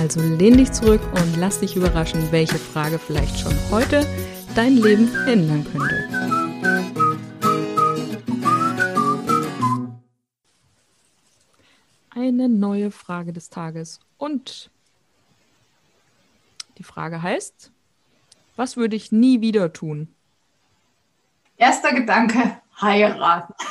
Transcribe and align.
also 0.00 0.20
lehn 0.22 0.56
dich 0.56 0.72
zurück 0.72 1.02
und 1.12 1.36
lass 1.36 1.60
dich 1.60 1.76
überraschen, 1.76 2.32
welche 2.32 2.56
Frage 2.56 2.98
vielleicht 2.98 3.38
schon 3.38 3.54
heute 3.70 4.06
dein 4.54 4.78
Leben 4.78 5.14
ändern 5.26 5.62
könnte. 5.70 6.08
Eine 12.08 12.48
neue 12.48 12.90
Frage 12.90 13.34
des 13.34 13.50
Tages. 13.50 14.00
Und 14.16 14.70
die 16.78 16.82
Frage 16.82 17.22
heißt, 17.22 17.70
was 18.56 18.78
würde 18.78 18.96
ich 18.96 19.12
nie 19.12 19.42
wieder 19.42 19.74
tun? 19.74 20.08
Erster 21.58 21.92
Gedanke, 21.92 22.62
heiraten. 22.80 23.52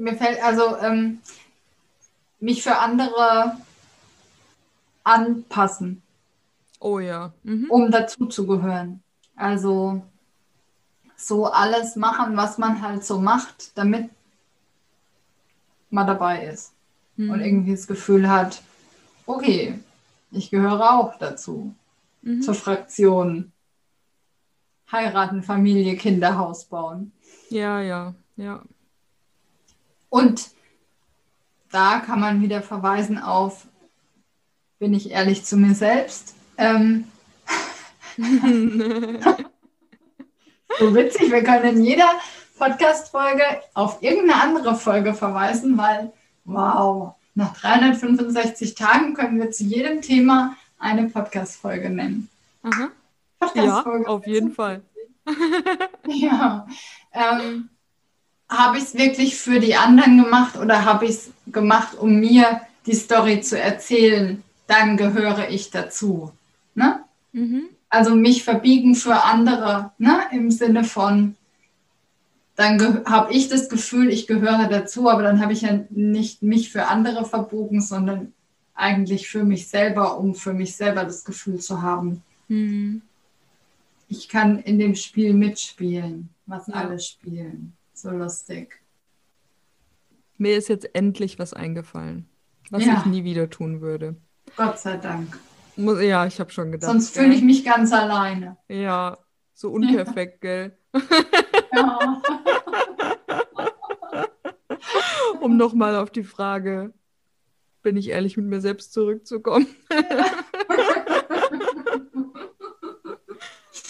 Mir 0.00 0.14
fällt 0.14 0.42
also 0.42 0.78
ähm, 0.78 1.20
mich 2.40 2.62
für 2.62 2.78
andere 2.78 3.58
anpassen. 5.04 6.02
Oh 6.78 6.98
ja. 6.98 7.34
Mhm. 7.42 7.70
Um 7.70 7.90
dazu 7.90 8.24
zu 8.24 8.46
gehören. 8.46 9.02
Also 9.36 10.02
so 11.16 11.46
alles 11.46 11.96
machen, 11.96 12.34
was 12.34 12.56
man 12.56 12.80
halt 12.80 13.04
so 13.04 13.18
macht, 13.18 13.76
damit 13.76 14.08
man 15.90 16.06
dabei 16.06 16.46
ist. 16.46 16.72
Mhm. 17.16 17.30
Und 17.30 17.40
irgendwie 17.40 17.72
das 17.72 17.86
Gefühl 17.86 18.30
hat, 18.30 18.62
okay, 19.26 19.78
ich 20.30 20.48
gehöre 20.50 20.94
auch 20.94 21.18
dazu. 21.18 21.74
Mhm. 22.22 22.40
Zur 22.40 22.54
Fraktion. 22.54 23.52
Heiraten, 24.90 25.42
Familie, 25.42 25.96
Kinder, 25.96 26.38
Haus 26.38 26.64
bauen. 26.64 27.12
Ja, 27.50 27.82
ja, 27.82 28.14
ja. 28.36 28.62
Und 30.10 30.50
da 31.70 32.00
kann 32.00 32.20
man 32.20 32.42
wieder 32.42 32.60
verweisen 32.62 33.18
auf, 33.18 33.66
bin 34.78 34.92
ich 34.92 35.10
ehrlich 35.10 35.44
zu 35.44 35.56
mir 35.56 35.74
selbst. 35.74 36.34
Ähm, 36.58 37.04
so 40.78 40.94
witzig, 40.94 41.30
wir 41.30 41.42
können 41.42 41.76
in 41.76 41.84
jeder 41.84 42.10
Podcast-Folge 42.58 43.44
auf 43.72 44.02
irgendeine 44.02 44.42
andere 44.42 44.74
Folge 44.74 45.14
verweisen, 45.14 45.78
weil, 45.78 46.12
wow, 46.44 47.14
nach 47.34 47.56
365 47.56 48.74
Tagen 48.74 49.14
können 49.14 49.40
wir 49.40 49.50
zu 49.50 49.64
jedem 49.64 50.02
Thema 50.02 50.56
eine 50.78 51.08
Podcast-Folge 51.08 51.88
nennen. 51.88 52.28
Aha. 52.62 52.90
Ja, 53.54 53.82
auf 54.06 54.26
jeden 54.26 54.52
Fall. 54.52 54.82
ja. 56.06 56.66
Ähm, 57.12 57.68
habe 58.50 58.76
ich 58.76 58.84
es 58.84 58.94
wirklich 58.94 59.36
für 59.36 59.60
die 59.60 59.76
anderen 59.76 60.22
gemacht 60.22 60.56
oder 60.56 60.84
habe 60.84 61.06
ich 61.06 61.10
es 61.12 61.30
gemacht, 61.46 61.96
um 61.96 62.20
mir 62.20 62.60
die 62.84 62.94
Story 62.94 63.40
zu 63.40 63.58
erzählen? 63.58 64.42
Dann 64.66 64.96
gehöre 64.96 65.48
ich 65.48 65.70
dazu. 65.70 66.32
Ne? 66.74 67.00
Mhm. 67.32 67.68
Also 67.88 68.14
mich 68.14 68.44
verbiegen 68.44 68.94
für 68.94 69.24
andere, 69.24 69.92
ne? 69.98 70.20
im 70.32 70.50
Sinne 70.50 70.84
von, 70.84 71.36
dann 72.56 73.04
habe 73.06 73.32
ich 73.32 73.48
das 73.48 73.68
Gefühl, 73.68 74.10
ich 74.10 74.26
gehöre 74.26 74.68
dazu, 74.68 75.08
aber 75.08 75.22
dann 75.22 75.40
habe 75.40 75.52
ich 75.52 75.62
ja 75.62 75.80
nicht 75.88 76.42
mich 76.42 76.70
für 76.70 76.88
andere 76.88 77.24
verbogen, 77.24 77.80
sondern 77.80 78.32
eigentlich 78.74 79.28
für 79.28 79.44
mich 79.44 79.68
selber, 79.68 80.18
um 80.18 80.34
für 80.34 80.52
mich 80.52 80.76
selber 80.76 81.04
das 81.04 81.24
Gefühl 81.24 81.58
zu 81.60 81.80
haben. 81.80 82.22
Mhm 82.48 83.02
ich 84.10 84.28
kann 84.28 84.58
in 84.58 84.78
dem 84.78 84.96
Spiel 84.96 85.32
mitspielen, 85.32 86.28
was 86.46 86.66
ja. 86.66 86.74
alle 86.74 86.98
spielen. 86.98 87.72
So 88.00 88.08
lustig. 88.08 88.80
Mir 90.38 90.56
ist 90.56 90.68
jetzt 90.68 90.94
endlich 90.94 91.38
was 91.38 91.52
eingefallen, 91.52 92.30
was 92.70 92.86
ja. 92.86 92.98
ich 92.98 93.04
nie 93.04 93.24
wieder 93.24 93.50
tun 93.50 93.82
würde. 93.82 94.16
Gott 94.56 94.78
sei 94.78 94.96
Dank. 94.96 95.38
Ja, 95.76 96.24
ich 96.24 96.40
habe 96.40 96.50
schon 96.50 96.72
gedacht. 96.72 96.90
Sonst 96.90 97.14
fühle 97.14 97.34
ich 97.34 97.42
mich 97.42 97.62
ganz 97.62 97.92
alleine. 97.92 98.56
Ja, 98.68 99.18
so 99.52 99.70
unperfekt, 99.70 100.40
gell? 100.40 100.78
Ja. 101.74 102.22
um 105.42 105.58
nochmal 105.58 105.96
auf 105.96 106.08
die 106.08 106.24
Frage, 106.24 106.94
bin 107.82 107.98
ich 107.98 108.08
ehrlich 108.08 108.38
mit 108.38 108.46
mir 108.46 108.62
selbst 108.62 108.94
zurückzukommen. 108.94 109.66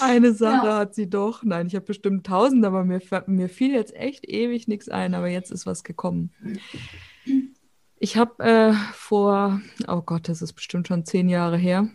Eine 0.00 0.32
Sache 0.32 0.66
ja. 0.66 0.78
hat 0.78 0.94
sie 0.94 1.08
doch. 1.08 1.42
Nein, 1.42 1.66
ich 1.66 1.74
habe 1.74 1.86
bestimmt 1.86 2.26
tausend, 2.26 2.64
aber 2.64 2.84
mir, 2.84 3.00
mir 3.26 3.48
fiel 3.48 3.72
jetzt 3.72 3.94
echt 3.94 4.28
ewig 4.28 4.68
nichts 4.68 4.88
ein, 4.88 5.14
aber 5.14 5.28
jetzt 5.28 5.50
ist 5.50 5.66
was 5.66 5.84
gekommen. 5.84 6.30
Ich 7.98 8.16
habe 8.16 8.42
äh, 8.42 8.72
vor, 8.92 9.60
oh 9.88 10.02
Gott, 10.02 10.28
das 10.28 10.42
ist 10.42 10.54
bestimmt 10.54 10.88
schon 10.88 11.04
zehn 11.04 11.28
Jahre 11.28 11.56
her. 11.58 11.88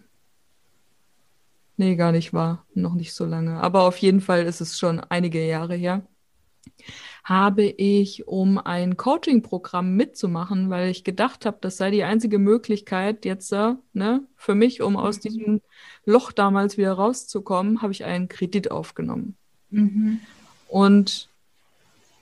Nee, 1.77 1.95
gar 1.95 2.11
nicht 2.11 2.33
wahr. 2.33 2.65
Noch 2.73 2.93
nicht 2.93 3.13
so 3.13 3.25
lange. 3.25 3.59
Aber 3.59 3.83
auf 3.83 3.97
jeden 3.97 4.21
Fall 4.21 4.43
ist 4.43 4.61
es 4.61 4.79
schon 4.79 4.99
einige 4.99 5.45
Jahre 5.45 5.75
her 5.75 6.03
habe 7.25 7.63
ich, 7.63 8.27
um 8.27 8.59
ein 8.59 8.97
Coaching-Programm 8.97 9.95
mitzumachen, 9.95 10.69
weil 10.69 10.91
ich 10.91 11.03
gedacht 11.03 11.47
habe, 11.47 11.57
das 11.59 11.75
sei 11.75 11.89
die 11.89 12.03
einzige 12.03 12.37
Möglichkeit 12.37 13.25
jetzt 13.25 13.51
äh, 13.51 13.73
ne, 13.93 14.23
für 14.35 14.53
mich, 14.53 14.83
um 14.83 14.95
aus 14.95 15.17
mhm. 15.17 15.21
diesem 15.21 15.61
Loch 16.05 16.31
damals 16.31 16.77
wieder 16.77 16.93
rauszukommen, 16.93 17.81
habe 17.81 17.91
ich 17.93 18.05
einen 18.05 18.27
Kredit 18.27 18.69
aufgenommen. 18.69 19.35
Mhm. 19.71 20.19
Und 20.67 21.27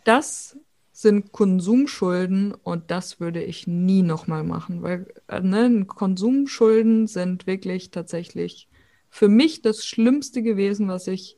das 0.06 0.58
sind 0.94 1.34
Konsumschulden 1.34 2.54
und 2.54 2.90
das 2.90 3.20
würde 3.20 3.44
ich 3.44 3.68
nie 3.68 4.04
nochmal 4.04 4.46
machen, 4.46 4.84
weil 4.84 5.14
äh, 5.28 5.42
ne, 5.42 5.84
Konsumschulden 5.86 7.08
sind 7.08 7.46
wirklich 7.46 7.92
tatsächlich 7.92 8.70
für 9.10 9.28
mich 9.28 9.62
das 9.62 9.86
Schlimmste 9.86 10.42
gewesen, 10.42 10.88
was 10.88 11.08
ich 11.08 11.36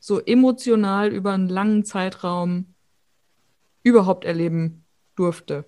so 0.00 0.20
emotional 0.20 1.12
über 1.12 1.32
einen 1.32 1.50
langen 1.50 1.84
Zeitraum 1.84 2.73
überhaupt 3.84 4.24
erleben 4.24 4.84
durfte. 5.14 5.66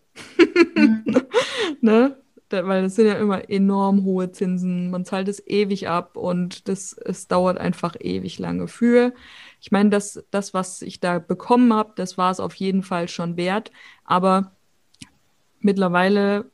Mhm. 0.75 1.05
ne? 1.81 2.17
Da, 2.49 2.65
weil 2.67 2.85
es 2.85 2.95
sind 2.95 3.07
ja 3.07 3.15
immer 3.15 3.51
enorm 3.51 4.05
hohe 4.05 4.31
Zinsen, 4.31 4.91
man 4.91 5.05
zahlt 5.05 5.27
es 5.27 5.45
ewig 5.49 5.89
ab 5.89 6.17
und 6.17 6.69
das, 6.69 6.93
es 6.93 7.27
dauert 7.27 7.59
einfach 7.59 7.97
ewig 7.99 8.39
lange 8.39 8.69
für. 8.69 9.13
Ich 9.61 9.73
meine, 9.73 9.91
das, 9.91 10.25
das, 10.31 10.55
was 10.55 10.81
ich 10.83 11.01
da 11.01 11.19
bekommen 11.19 11.73
habe, 11.73 11.95
das 11.97 12.17
war 12.19 12.31
es 12.31 12.39
auf 12.39 12.55
jeden 12.55 12.85
Fall 12.85 13.09
schon 13.09 13.37
wert, 13.37 13.73
aber 14.05 14.53
mittlerweile 15.59 16.49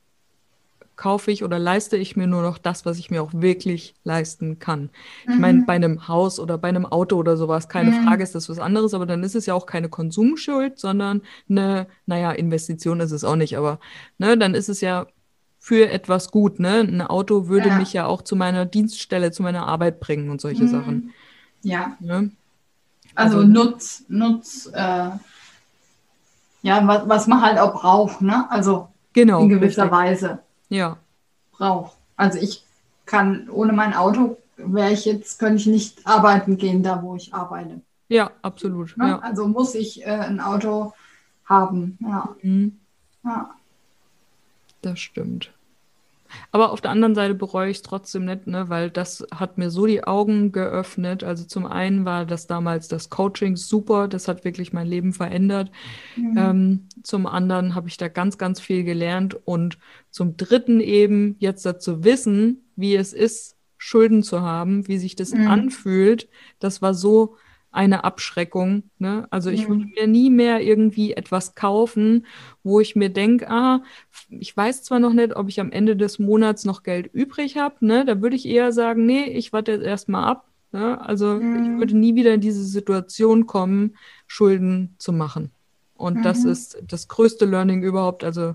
kaufe 0.97 1.31
ich 1.31 1.43
oder 1.43 1.59
leiste 1.59 1.97
ich 1.97 2.17
mir 2.17 2.27
nur 2.27 2.43
noch 2.43 2.59
das, 2.59 2.85
was 2.85 2.99
ich 2.99 3.11
mir 3.11 3.23
auch 3.23 3.31
wirklich 3.33 3.95
leisten 4.05 4.59
kann. 4.59 4.91
Mhm. 5.27 5.33
Ich 5.33 5.39
meine, 5.39 5.63
bei 5.67 5.75
einem 5.75 6.09
Haus 6.09 6.39
oder 6.39 6.59
bei 6.59 6.69
einem 6.69 6.87
Auto 6.87 7.17
oder 7.17 7.37
sowas, 7.37 7.69
keine 7.69 7.91
mhm. 7.91 8.05
Frage, 8.05 8.23
ist 8.23 8.35
das 8.35 8.49
was 8.49 8.59
anderes, 8.59 8.95
aber 8.95 9.07
dann 9.07 9.23
ist 9.23 9.35
es 9.35 9.47
ja 9.47 9.55
auch 9.55 9.67
keine 9.67 9.89
Konsumschuld, 9.89 10.79
sondern 10.79 11.23
eine, 11.49 11.87
naja, 12.07 12.33
Investition 12.33 13.01
ist 13.01 13.13
es 13.13 13.25
auch 13.25 13.37
nicht, 13.37 13.57
aber 13.57 13.81
ne, 14.19 14.37
dann 14.37 14.55
ist 14.55 14.69
es 14.69 14.81
ja 14.81 15.07
für 15.59 15.89
etwas 15.89 16.31
gut. 16.31 16.59
Ne? 16.59 16.81
Ein 16.81 17.03
Auto 17.03 17.49
würde 17.49 17.69
ja. 17.69 17.79
mich 17.79 17.93
ja 17.93 18.07
auch 18.07 18.23
zu 18.23 18.35
meiner 18.35 18.67
Dienststelle, 18.67 19.31
zu 19.31 19.43
meiner 19.43 19.67
Arbeit 19.67 20.01
bringen 20.01 20.29
und 20.31 20.41
solche 20.41 20.65
mhm. 20.65 20.69
Sachen. 20.69 21.13
Ja. 21.63 21.97
Ne? 22.01 22.33
Also, 23.15 23.39
also, 23.39 23.49
Nutz, 23.49 24.05
Nutz, 24.09 24.71
äh, 24.73 25.11
ja, 26.63 26.87
was, 26.87 27.09
was 27.09 27.27
man 27.27 27.43
halt 27.43 27.59
auch 27.59 27.75
braucht, 27.75 28.23
ne? 28.23 28.51
Also 28.51 28.89
genau, 29.13 29.43
in 29.43 29.49
gewisser 29.49 29.85
richtig. 29.85 29.99
Weise 29.99 30.39
ja. 30.73 30.97
brauche. 31.53 31.97
Also 32.17 32.39
ich 32.39 32.65
kann 33.07 33.49
ohne 33.51 33.73
mein 33.73 33.95
Auto 33.95 34.39
wäre 34.57 34.93
ich 34.93 35.05
jetzt, 35.05 35.39
könnte 35.39 35.57
ich 35.57 35.67
nicht 35.67 36.07
arbeiten 36.07 36.57
gehen, 36.57 36.83
da 36.83 37.03
wo 37.03 37.17
ich 37.17 37.35
arbeite. 37.35 37.81
Ja, 38.09 38.31
absolut. 38.43 38.95
Ja, 38.99 39.09
ja. 39.09 39.19
Also 39.21 39.47
muss 39.49 39.75
ich 39.75 40.03
äh, 40.03 40.11
ein 40.11 40.41
Auto 40.41 40.93
haben. 41.45 41.99
Ja. 42.01 42.37
Mhm. 42.43 42.79
ja. 43.25 43.51
Das 44.83 44.99
stimmt. 44.99 45.53
Aber 46.51 46.73
auf 46.73 46.81
der 46.81 46.91
anderen 46.91 47.15
Seite 47.15 47.35
bereue 47.35 47.71
ich 47.71 47.79
es 47.79 47.83
trotzdem 47.83 48.25
nicht, 48.25 48.47
ne, 48.47 48.69
weil 48.69 48.91
das 48.91 49.25
hat 49.35 49.59
mir 49.59 49.71
so 49.71 49.87
die 49.87 50.05
Augen 50.05 50.53
geöffnet. 50.53 51.25
Also 51.25 51.45
zum 51.45 51.67
einen 51.67 52.05
war 52.05 52.27
das 52.27 52.47
damals 52.47 52.89
das 52.89 53.11
Coaching 53.11 53.57
super, 53.57 54.09
das 54.09 54.29
hat 54.29 54.45
wirklich 54.45 54.73
mein 54.73 54.87
Leben 54.87 55.13
verändert. 55.13 55.71
Mhm. 56.17 56.37
Ähm, 56.37 56.89
zum 57.03 57.27
anderen 57.27 57.75
habe 57.75 57.89
ich 57.89 57.97
da 57.97 58.09
ganz, 58.09 58.39
ganz 58.39 58.61
viel 58.61 58.85
gelernt 58.85 59.37
und 59.45 59.79
zum 60.11 60.37
dritten 60.37 60.81
eben 60.81 61.37
jetzt 61.39 61.65
dazu 61.65 62.05
wissen, 62.05 62.65
wie 62.77 62.97
es 62.97 63.13
ist, 63.13 63.57
Schulden 63.79 64.23
zu 64.23 64.43
haben, 64.43 64.87
wie 64.87 64.99
sich 64.99 65.17
das 65.17 65.33
mhm. 65.33 65.49
anfühlt. 65.49 66.29
Das 66.61 66.83
war 66.83 66.95
so 66.95 67.37
eine 67.73 68.05
Abschreckung. 68.05 68.85
Ne? 68.99 69.27
Also 69.31 69.51
ich 69.51 69.69
würde 69.69 69.87
mir 69.87 70.07
nie 70.07 70.31
mehr 70.31 70.61
irgendwie 70.61 71.15
etwas 71.15 71.55
kaufen, 71.55 72.27
wo 72.63 72.81
ich 72.81 72.95
mir 72.95 73.09
denke, 73.09 73.51
ah, 73.51 73.83
ich 74.29 74.57
weiß 74.57 74.83
zwar 74.83 75.01
noch 75.01 75.15
nicht, 75.15 75.35
ob 75.35 75.49
ich 75.49 75.59
am 75.59 75.73
Ende 75.73 75.97
des 75.97 76.19
Monats 76.19 76.65
noch 76.65 76.83
Geld 76.83 77.11
übrig 77.13 77.57
habe. 77.57 77.85
Ne? 77.85 78.05
Da 78.05 78.21
würde 78.21 78.37
ich 78.37 78.47
eher 78.47 78.73
sagen, 78.73 79.07
nee, 79.07 79.25
ich 79.25 79.53
warte 79.53 79.73
jetzt 79.73 79.85
erstmal 79.85 80.25
ab. 80.25 80.47
Ne? 80.71 81.01
Also 81.01 81.35
mhm. 81.35 81.75
ich 81.75 81.79
würde 81.79 81.97
nie 81.97 82.15
wieder 82.15 82.35
in 82.35 82.41
diese 82.41 82.65
Situation 82.65 83.47
kommen, 83.47 83.97
Schulden 84.27 84.95
zu 84.99 85.13
machen. 85.13 85.51
Und 85.95 86.19
mhm. 86.19 86.23
das 86.23 86.45
ist 86.45 86.83
das 86.87 87.09
größte 87.09 87.47
Learning 87.47 87.83
überhaupt. 87.83 88.23
Also 88.23 88.55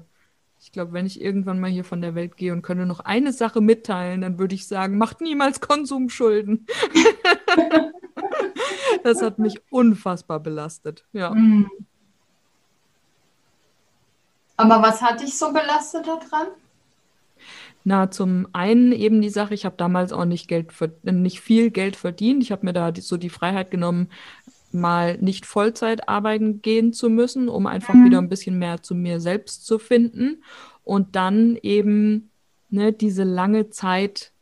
ich 0.60 0.72
glaube, 0.72 0.94
wenn 0.94 1.06
ich 1.06 1.22
irgendwann 1.22 1.60
mal 1.60 1.70
hier 1.70 1.84
von 1.84 2.02
der 2.02 2.14
Welt 2.14 2.38
gehe 2.38 2.54
und 2.54 2.62
könnte 2.62 2.86
noch 2.86 3.00
eine 3.00 3.32
Sache 3.32 3.62
mitteilen, 3.62 4.22
dann 4.22 4.38
würde 4.38 4.54
ich 4.56 4.68
sagen, 4.68 4.98
macht 4.98 5.22
niemals 5.22 5.62
Konsumschulden. 5.62 6.68
das 9.04 9.22
hat 9.22 9.40
mich 9.40 9.62
unfassbar 9.70 10.40
belastet. 10.40 11.06
Ja. 11.14 11.32
Mhm. 11.32 11.70
Aber 14.58 14.82
was 14.82 15.02
hat 15.02 15.22
dich 15.22 15.38
so 15.38 15.54
belastet 15.54 16.08
daran? 16.08 16.48
Na, 17.84 18.12
zum 18.12 18.48
einen 18.52 18.92
eben 18.92 19.22
die 19.22 19.30
Sache, 19.30 19.54
ich 19.54 19.64
habe 19.64 19.78
damals 19.78 20.12
auch 20.12 20.26
nicht, 20.26 20.48
Geld 20.48 20.74
nicht 21.04 21.40
viel 21.40 21.72
Geld 21.72 21.96
verdient. 21.96 22.44
Ich 22.44 22.52
habe 22.52 22.66
mir 22.66 22.74
da 22.74 22.92
so 23.00 23.16
die 23.16 23.30
Freiheit 23.30 23.72
genommen, 23.72 24.10
mal 24.72 25.18
nicht 25.20 25.46
Vollzeit 25.46 26.10
arbeiten 26.10 26.62
gehen 26.62 26.92
zu 26.92 27.10
müssen, 27.10 27.48
um 27.48 27.66
einfach 27.66 27.94
mhm. 27.94 28.06
wieder 28.06 28.18
ein 28.18 28.30
bisschen 28.30 28.60
mehr 28.60 28.84
zu 28.84 28.96
mir 28.96 29.22
selbst 29.22 29.66
zu 29.66 29.80
finden. 29.80 30.44
Und 30.84 31.16
dann 31.16 31.58
eben 31.62 32.32
ne, 32.70 32.92
diese 32.92 33.24
lange 33.24 33.70
Zeit 33.70 34.34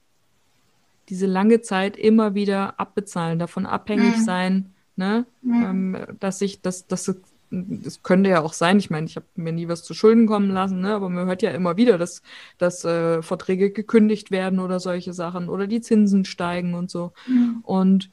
diese 1.09 1.27
lange 1.27 1.61
Zeit 1.61 1.97
immer 1.97 2.33
wieder 2.33 2.79
abbezahlen, 2.79 3.39
davon 3.39 3.65
abhängig 3.65 4.17
mhm. 4.17 4.23
sein, 4.23 4.73
ne? 4.95 5.25
Mhm. 5.41 5.63
Ähm, 5.63 5.97
dass 6.19 6.41
ich, 6.41 6.61
das, 6.61 6.87
das, 6.87 7.15
das 7.51 8.03
könnte 8.03 8.29
ja 8.29 8.41
auch 8.41 8.53
sein, 8.53 8.79
ich 8.79 8.89
meine, 8.89 9.05
ich 9.05 9.15
habe 9.15 9.25
mir 9.35 9.53
nie 9.53 9.67
was 9.67 9.83
zu 9.83 9.93
Schulden 9.93 10.27
kommen 10.27 10.49
lassen, 10.49 10.81
ne? 10.81 10.95
aber 10.95 11.09
man 11.09 11.27
hört 11.27 11.41
ja 11.41 11.51
immer 11.51 11.77
wieder, 11.77 11.97
dass, 11.97 12.21
dass 12.57 12.83
äh, 12.85 13.21
Verträge 13.21 13.71
gekündigt 13.71 14.31
werden 14.31 14.59
oder 14.59 14.79
solche 14.79 15.13
Sachen 15.13 15.49
oder 15.49 15.67
die 15.67 15.81
Zinsen 15.81 16.25
steigen 16.25 16.73
und 16.73 16.89
so. 16.89 17.13
Mhm. 17.27 17.59
Und 17.63 18.11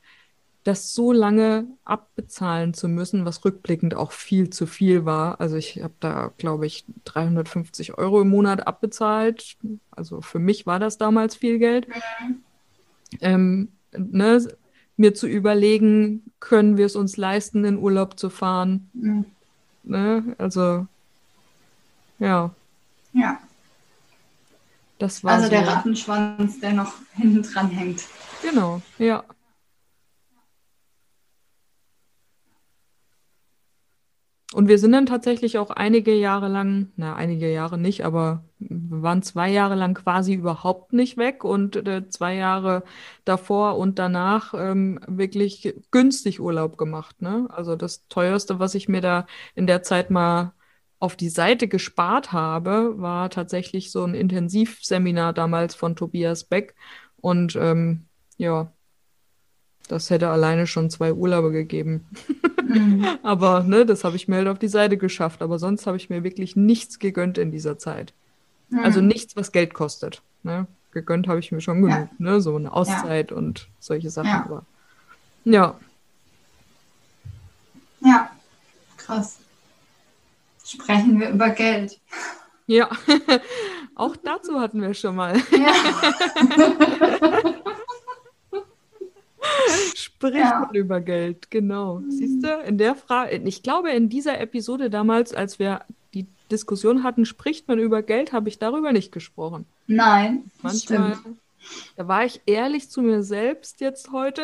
das 0.64 0.94
so 0.94 1.12
lange 1.12 1.66
abbezahlen 1.84 2.72
zu 2.72 2.88
müssen, 2.88 3.24
was 3.24 3.44
rückblickend 3.44 3.96
auch 3.96 4.12
viel 4.12 4.50
zu 4.50 4.66
viel 4.66 5.04
war. 5.04 5.40
Also 5.40 5.56
ich 5.56 5.82
habe 5.82 5.94
da, 5.98 6.32
glaube 6.36 6.66
ich, 6.66 6.84
350 7.04 7.98
Euro 7.98 8.20
im 8.20 8.28
Monat 8.28 8.64
abbezahlt. 8.64 9.56
Also 9.90 10.20
für 10.20 10.38
mich 10.38 10.64
war 10.64 10.78
das 10.78 10.98
damals 10.98 11.34
viel 11.34 11.58
Geld. 11.58 11.88
Mhm 11.88 12.42
ähm, 13.20 13.68
ne, 13.96 14.46
mir 14.96 15.14
zu 15.14 15.26
überlegen, 15.26 16.22
können 16.40 16.76
wir 16.76 16.86
es 16.86 16.96
uns 16.96 17.16
leisten, 17.16 17.64
in 17.64 17.78
Urlaub 17.78 18.18
zu 18.18 18.30
fahren. 18.30 18.90
Mhm. 18.94 19.24
Ne? 19.84 20.34
Also, 20.38 20.86
ja. 22.18 22.50
Ja. 23.12 23.38
Das 24.98 25.24
war 25.24 25.32
also 25.32 25.46
so. 25.46 25.50
der 25.50 25.66
Rattenschwanz, 25.66 26.60
der 26.60 26.72
noch 26.72 26.94
hinten 27.14 27.42
dran 27.42 27.68
hängt. 27.70 28.04
Genau, 28.42 28.80
ja. 28.98 29.24
Und 34.54 34.68
wir 34.68 34.78
sind 34.78 34.92
dann 34.92 35.06
tatsächlich 35.06 35.56
auch 35.56 35.70
einige 35.70 36.14
Jahre 36.14 36.48
lang, 36.48 36.92
na, 36.96 37.14
einige 37.14 37.50
Jahre 37.50 37.78
nicht, 37.78 38.04
aber 38.04 38.44
wir 38.58 39.02
waren 39.02 39.22
zwei 39.22 39.50
Jahre 39.50 39.74
lang 39.76 39.94
quasi 39.94 40.34
überhaupt 40.34 40.92
nicht 40.92 41.16
weg 41.16 41.42
und 41.42 41.76
äh, 41.76 42.08
zwei 42.10 42.34
Jahre 42.34 42.82
davor 43.24 43.78
und 43.78 43.98
danach 43.98 44.52
ähm, 44.54 45.00
wirklich 45.06 45.74
günstig 45.90 46.38
Urlaub 46.38 46.76
gemacht. 46.76 47.22
Ne? 47.22 47.46
Also 47.50 47.76
das 47.76 48.06
teuerste, 48.08 48.58
was 48.58 48.74
ich 48.74 48.88
mir 48.88 49.00
da 49.00 49.26
in 49.54 49.66
der 49.66 49.82
Zeit 49.82 50.10
mal 50.10 50.52
auf 50.98 51.16
die 51.16 51.30
Seite 51.30 51.66
gespart 51.66 52.32
habe, 52.32 52.94
war 52.98 53.30
tatsächlich 53.30 53.90
so 53.90 54.04
ein 54.04 54.14
Intensivseminar 54.14 55.32
damals 55.32 55.74
von 55.74 55.96
Tobias 55.96 56.44
Beck. 56.44 56.74
Und 57.20 57.56
ähm, 57.56 58.04
ja, 58.36 58.70
das 59.88 60.10
hätte 60.10 60.28
alleine 60.28 60.66
schon 60.66 60.90
zwei 60.90 61.12
Urlaube 61.12 61.52
gegeben. 61.52 62.06
Mhm. 62.72 63.06
Aber 63.22 63.62
ne, 63.62 63.86
das 63.86 64.04
habe 64.04 64.16
ich 64.16 64.28
mir 64.28 64.36
halt 64.36 64.48
auf 64.48 64.58
die 64.58 64.68
Seite 64.68 64.96
geschafft. 64.96 65.42
Aber 65.42 65.58
sonst 65.58 65.86
habe 65.86 65.96
ich 65.96 66.10
mir 66.10 66.24
wirklich 66.24 66.56
nichts 66.56 66.98
gegönnt 66.98 67.38
in 67.38 67.50
dieser 67.50 67.78
Zeit. 67.78 68.12
Mhm. 68.70 68.80
Also 68.80 69.00
nichts, 69.00 69.36
was 69.36 69.52
Geld 69.52 69.74
kostet. 69.74 70.22
Ne? 70.42 70.66
Gegönnt 70.92 71.28
habe 71.28 71.40
ich 71.40 71.52
mir 71.52 71.60
schon 71.60 71.82
genug. 71.82 71.90
Ja. 71.90 72.08
Ne? 72.18 72.40
So 72.40 72.56
eine 72.56 72.72
Auszeit 72.72 73.30
ja. 73.30 73.36
und 73.36 73.68
solche 73.78 74.10
Sachen. 74.10 74.28
Ja. 74.28 74.44
Aber 74.44 74.64
ja. 75.44 75.78
Ja, 78.00 78.30
krass. 78.96 79.38
Sprechen 80.64 81.20
wir 81.20 81.30
über 81.30 81.50
Geld. 81.50 82.00
Ja, 82.66 82.88
auch 83.94 84.16
dazu 84.16 84.60
hatten 84.60 84.80
wir 84.80 84.94
schon 84.94 85.16
mal. 85.16 85.36
Ja. 85.50 85.74
Spricht 89.94 90.36
ja. 90.36 90.60
man 90.60 90.71
über 90.82 91.00
Geld, 91.00 91.50
genau. 91.50 92.00
Mhm. 92.00 92.10
Siehst 92.10 92.44
du, 92.44 92.60
in 92.66 92.76
der 92.76 92.94
Frage, 92.94 93.36
ich 93.36 93.62
glaube, 93.62 93.90
in 93.90 94.08
dieser 94.08 94.40
Episode 94.40 94.90
damals, 94.90 95.32
als 95.32 95.58
wir 95.58 95.82
die 96.12 96.26
Diskussion 96.50 97.02
hatten, 97.02 97.24
spricht 97.24 97.68
man 97.68 97.78
über 97.78 98.02
Geld, 98.02 98.32
habe 98.32 98.48
ich 98.48 98.58
darüber 98.58 98.92
nicht 98.92 99.12
gesprochen. 99.12 99.64
Nein, 99.86 100.50
manchmal. 100.60 101.14
Stimmt. 101.14 101.36
Da 101.96 102.08
war 102.08 102.24
ich 102.24 102.40
ehrlich 102.44 102.90
zu 102.90 103.02
mir 103.02 103.22
selbst 103.22 103.80
jetzt 103.80 104.10
heute. 104.10 104.42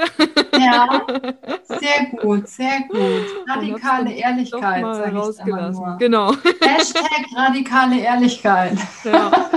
Ja, 0.53 1.05
sehr 1.65 2.07
gut, 2.21 2.47
sehr 2.47 2.83
gut. 2.89 3.27
Radikale 3.49 4.13
Ehrlichkeit, 4.13 4.85
sage 4.85 5.17
rausgelassen. 5.17 5.99
Genau. 5.99 6.33
Hashtag 6.61 7.27
radikale 7.35 8.01
Ehrlichkeit. 8.01 8.79
Ja. 9.03 9.51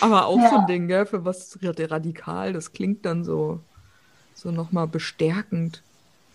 Aber 0.00 0.26
auch 0.26 0.38
ja. 0.38 0.50
so 0.50 0.56
ein 0.56 0.66
Ding, 0.66 0.88
gell? 0.88 1.06
Für 1.06 1.24
was 1.24 1.56
radikal, 1.62 2.52
das 2.52 2.72
klingt 2.72 3.06
dann 3.06 3.22
so 3.22 3.60
so 4.34 4.50
nochmal 4.50 4.86
bestärkend. 4.86 5.82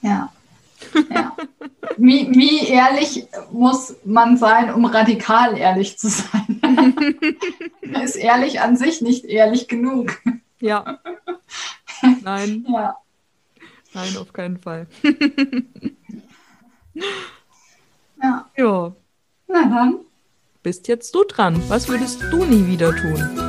Ja. 0.01 0.31
ja. 1.09 1.35
Wie, 1.97 2.29
wie 2.31 2.67
ehrlich 2.67 3.27
muss 3.51 3.95
man 4.05 4.37
sein, 4.37 4.73
um 4.73 4.85
radikal 4.85 5.57
ehrlich 5.57 5.97
zu 5.97 6.09
sein? 6.09 6.61
ist 8.03 8.15
ehrlich 8.15 8.61
an 8.61 8.77
sich 8.77 9.01
nicht 9.01 9.25
ehrlich 9.25 9.67
genug. 9.67 10.17
Ja. 10.59 10.99
Nein. 12.23 12.65
Ja. 12.73 12.95
Nein, 13.93 14.17
auf 14.17 14.31
keinen 14.33 14.59
Fall. 14.59 14.85
ja. 18.21 18.45
Ja. 18.55 18.95
Na 19.47 19.63
dann. 19.63 19.95
Bist 20.61 20.87
jetzt 20.87 21.15
du 21.15 21.23
dran. 21.23 21.59
Was 21.69 21.87
würdest 21.87 22.21
du 22.31 22.45
nie 22.45 22.67
wieder 22.67 22.95
tun? 22.95 23.48